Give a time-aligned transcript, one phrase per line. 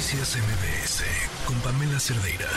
[0.00, 1.04] Noticias MBS
[1.44, 2.48] con Pamela Cerdeira.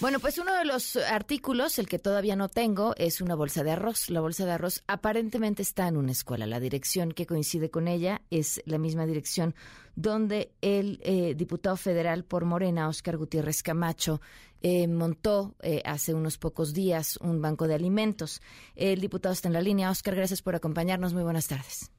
[0.00, 3.72] Bueno, pues uno de los artículos, el que todavía no tengo, es una bolsa de
[3.72, 4.10] arroz.
[4.10, 6.46] La bolsa de arroz aparentemente está en una escuela.
[6.46, 9.56] La dirección que coincide con ella es la misma dirección
[9.96, 14.20] donde el eh, diputado federal por Morena, Óscar Gutiérrez Camacho,
[14.62, 18.40] eh, montó eh, hace unos pocos días un banco de alimentos.
[18.76, 19.90] El diputado está en la línea.
[19.90, 21.12] Óscar, gracias por acompañarnos.
[21.12, 21.90] Muy buenas tardes.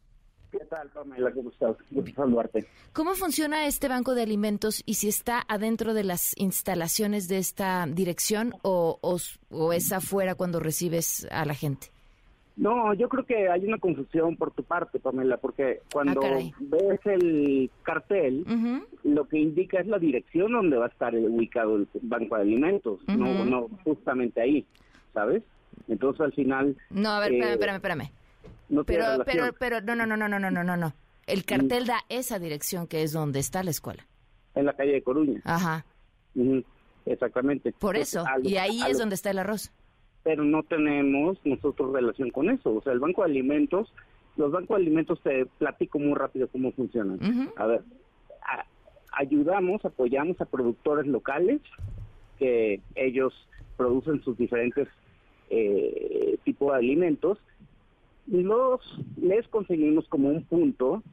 [0.57, 1.31] ¿Qué tal, Pamela?
[1.31, 1.75] ¿Cómo estás?
[1.91, 2.65] Gusto saludarte.
[2.93, 7.85] ¿Cómo funciona este banco de alimentos y si está adentro de las instalaciones de esta
[7.87, 11.87] dirección o, o, es afuera cuando recibes a la gente?
[12.55, 16.99] No, yo creo que hay una confusión por tu parte, Pamela, porque cuando Ah, ves
[17.03, 18.45] el cartel,
[19.03, 23.01] lo que indica es la dirección donde va a estar ubicado el banco de alimentos,
[23.07, 24.65] no justamente ahí,
[25.13, 25.43] ¿sabes?
[25.89, 28.11] Entonces al final No, a ver, espérame, Eh, espérame, espérame.
[28.69, 30.93] No Pero, pero, pero, no, no, no, no, no, no, no, no, no.
[31.27, 34.05] El cartel da esa dirección que es donde está la escuela.
[34.55, 35.41] en la calle de Coruña.
[35.43, 35.85] Ajá.
[37.05, 37.71] Exactamente.
[37.73, 38.23] Por eso.
[38.41, 39.71] lo- Y ahí es lo- donde está el arroz.
[40.23, 42.73] pero no tenemos nosotros relación con eso.
[42.73, 43.93] O sea, el Banco de Alimentos,
[44.37, 47.19] los bancos de alimentos te platico muy rápido cómo funcionan.
[47.57, 47.81] A ver,
[48.41, 48.65] a-
[49.11, 51.61] ayudamos, apoyamos a productores locales
[52.39, 53.33] que ellos
[53.77, 54.87] producen sus diferentes
[55.51, 57.37] eh, tipos de alimentos
[58.27, 58.81] los
[59.17, 61.03] les conseguimos como un punto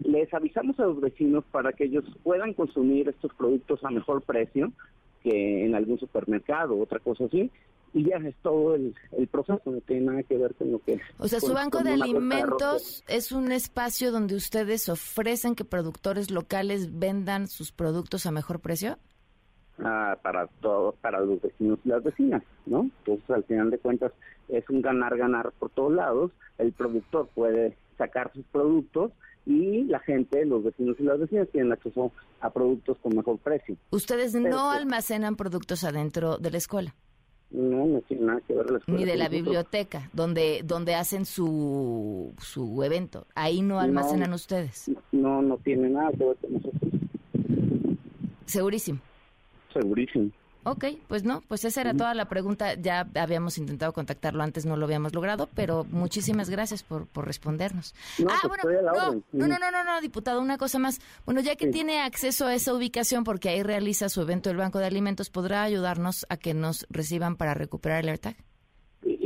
[0.00, 4.72] les avisamos a los vecinos para que ellos puedan consumir estos productos a mejor precio
[5.22, 7.50] que en algún supermercado otra cosa así
[7.94, 11.00] y ya es todo el, el proceso no tiene nada que ver con lo que
[11.18, 16.98] O sea, su banco de alimentos es un espacio donde ustedes ofrecen que productores locales
[16.98, 18.98] vendan sus productos a mejor precio.
[19.84, 22.82] Ah, para todo, para los vecinos y las vecinas, ¿no?
[23.04, 24.12] Entonces, al final de cuentas,
[24.48, 26.30] es un ganar-ganar por todos lados.
[26.58, 29.12] El productor puede sacar sus productos
[29.46, 33.76] y la gente, los vecinos y las vecinas, tienen acceso a productos con mejor precio.
[33.90, 36.94] Ustedes no almacenan productos adentro de la escuela,
[37.50, 41.24] No, no tiene nada que ver la escuela ni de la biblioteca, donde, donde hacen
[41.24, 43.26] su, su evento.
[43.34, 44.36] Ahí no almacenan No.
[44.36, 44.90] ustedes.
[45.12, 46.82] No, no tiene nada que ver con nosotros.
[48.46, 49.00] Segurísimo.
[49.72, 50.30] Segurísimo.
[50.64, 52.74] Ok, pues no, pues esa era toda la pregunta.
[52.74, 57.94] Ya habíamos intentado contactarlo antes, no lo habíamos logrado, pero muchísimas gracias por, por respondernos.
[58.18, 59.24] No, ah, pues bueno, no, orden.
[59.32, 61.00] no, no, no, no, no, diputado, una cosa más.
[61.24, 61.70] Bueno, ya que Sí.
[61.70, 65.62] tiene acceso a esa ubicación, porque ahí realiza su evento el Banco de Alimentos, ¿podrá
[65.62, 68.36] ayudarnos a que nos reciban para recuperar el AirTag?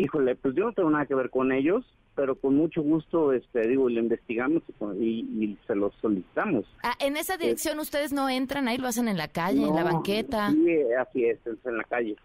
[0.02, 1.84] Híjole, pues yo no tengo nada que ver con ellos,
[2.16, 4.62] pero con mucho gusto, este, digo, le investigamos
[5.00, 6.64] y, se los solicitamos.
[6.82, 9.84] Ah, en esa dirección ustedes no entran, ahí lo hacen en la calle, en la
[9.84, 12.16] banqueta, Sí, así es, es en la calle,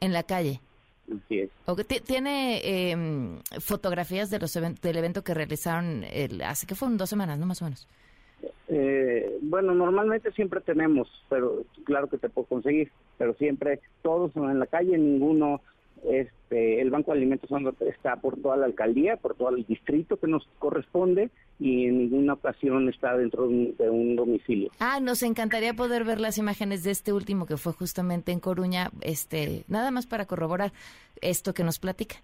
[0.00, 0.60] en la calle.
[1.08, 1.50] así es.
[1.66, 2.96] ¿O que ti- ¿Tiene eh,
[3.60, 7.46] fotografías de los even- del evento que realizaron el, hace que fueron dos semanas, no
[7.46, 7.88] más o menos?
[8.68, 14.50] Eh, bueno, normalmente siempre tenemos, pero claro que te puedo conseguir, pero siempre todos son
[14.50, 15.60] en la calle, ninguno,
[16.04, 17.50] este, el Banco de Alimentos
[17.80, 22.34] está por toda la alcaldía, por todo el distrito que nos corresponde y en ninguna
[22.34, 24.70] ocasión está dentro de un, de un domicilio.
[24.80, 28.90] Ah, nos encantaría poder ver las imágenes de este último que fue justamente en Coruña,
[29.02, 30.72] este, nada más para corroborar
[31.20, 32.16] esto que nos platica.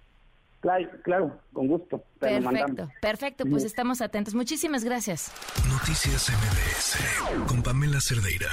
[0.61, 2.03] Claro, claro, con gusto.
[2.19, 2.41] te.
[2.41, 4.35] Perfecto, perfecto, pues estamos atentos.
[4.35, 5.33] Muchísimas gracias.
[5.69, 8.49] Noticias MBS con Pamela Cerdeira.